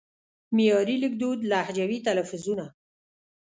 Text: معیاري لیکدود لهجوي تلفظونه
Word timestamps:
معیاري 0.55 0.95
لیکدود 1.03 1.39
لهجوي 1.51 1.99
تلفظونه 2.07 2.65